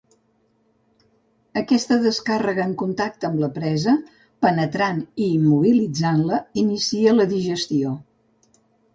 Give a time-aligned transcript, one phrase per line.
[1.59, 3.93] Aquesta descàrrega en contacte amb la presa,
[4.45, 7.93] penetrant i immobilitzant-la, inicia la digestió.